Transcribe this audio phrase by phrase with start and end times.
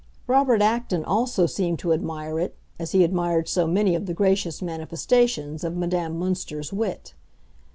[0.25, 4.59] Robert Acton also seemed to admire it, as he admired so many of the gracious
[4.59, 7.13] manifestations of Madame Münster's wit.